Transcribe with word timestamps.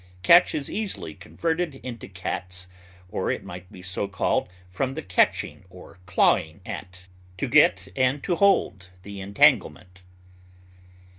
Catch 0.23 0.55
is 0.55 0.67
easily 0.67 1.13
converted 1.13 1.75
into 1.83 2.07
cat's, 2.07 2.65
or 3.07 3.29
it 3.29 3.43
might 3.43 3.71
be 3.71 3.83
so 3.83 4.07
called 4.07 4.49
from 4.67 4.95
the 4.95 5.03
catching 5.03 5.63
or 5.69 5.99
clawing 6.07 6.59
at, 6.65 7.01
to 7.37 7.47
get 7.47 7.87
and 7.95 8.23
to 8.23 8.35
hold, 8.37 8.89
the 9.03 9.21
entanglement. 9.21 10.01